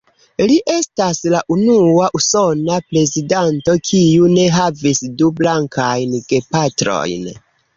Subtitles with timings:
[0.51, 7.31] Li estas la unua usona prezidanto kiu ne havis du blankajn gepatrojn.